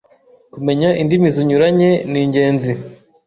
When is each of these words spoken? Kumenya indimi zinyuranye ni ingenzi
Kumenya 0.53 0.89
indimi 1.01 1.27
zinyuranye 1.35 1.89
ni 2.11 2.19
ingenzi 2.23 2.71